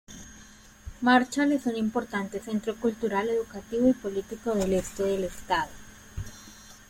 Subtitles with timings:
[1.01, 5.69] Marshall es un importante centro cultural, educativo, y político del este del estado.